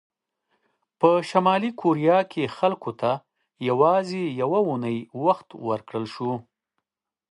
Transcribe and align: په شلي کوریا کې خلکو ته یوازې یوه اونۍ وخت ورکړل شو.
په 0.99 1.09
شلي 1.29 1.71
کوریا 1.81 2.19
کې 2.31 2.53
خلکو 2.57 2.91
ته 3.01 3.11
یوازې 3.69 4.23
یوه 4.41 4.59
اونۍ 4.67 4.97
وخت 5.25 5.47
ورکړل 5.67 6.05
شو. 6.13 6.31